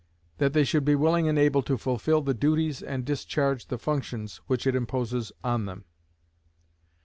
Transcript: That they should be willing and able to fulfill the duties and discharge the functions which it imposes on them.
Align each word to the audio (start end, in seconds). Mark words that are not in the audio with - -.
That 0.39 0.53
they 0.53 0.63
should 0.63 0.83
be 0.83 0.95
willing 0.95 1.27
and 1.27 1.37
able 1.37 1.61
to 1.61 1.77
fulfill 1.77 2.23
the 2.23 2.33
duties 2.33 2.81
and 2.81 3.05
discharge 3.05 3.67
the 3.67 3.77
functions 3.77 4.37
which 4.47 4.65
it 4.65 4.73
imposes 4.73 5.31
on 5.43 5.67
them. 5.67 5.85